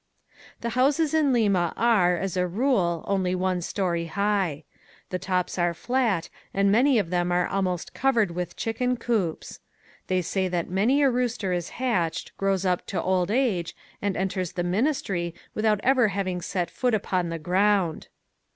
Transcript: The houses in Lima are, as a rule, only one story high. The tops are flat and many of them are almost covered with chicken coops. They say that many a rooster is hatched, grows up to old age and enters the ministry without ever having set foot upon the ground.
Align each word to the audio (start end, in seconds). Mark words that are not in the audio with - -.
The 0.61 0.69
houses 0.69 1.13
in 1.13 1.31
Lima 1.31 1.75
are, 1.77 2.17
as 2.17 2.35
a 2.35 2.47
rule, 2.47 3.05
only 3.07 3.35
one 3.35 3.61
story 3.61 4.05
high. 4.07 4.63
The 5.11 5.19
tops 5.19 5.59
are 5.59 5.75
flat 5.75 6.27
and 6.55 6.71
many 6.71 6.97
of 6.97 7.11
them 7.11 7.31
are 7.31 7.45
almost 7.45 7.93
covered 7.93 8.31
with 8.31 8.55
chicken 8.55 8.97
coops. 8.97 9.59
They 10.07 10.23
say 10.23 10.47
that 10.47 10.71
many 10.71 11.03
a 11.03 11.11
rooster 11.11 11.53
is 11.53 11.69
hatched, 11.77 12.35
grows 12.35 12.65
up 12.65 12.87
to 12.87 12.99
old 12.99 13.29
age 13.29 13.75
and 14.01 14.17
enters 14.17 14.53
the 14.53 14.63
ministry 14.63 15.35
without 15.53 15.79
ever 15.83 16.07
having 16.07 16.41
set 16.41 16.71
foot 16.71 16.95
upon 16.95 17.29
the 17.29 17.37
ground. 17.37 18.07